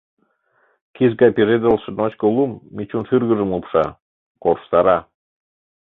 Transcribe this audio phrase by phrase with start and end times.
[0.95, 3.85] Киш гай пижедылше ночко лум Мичун шӱргыжым лупша,
[4.43, 4.97] корштара...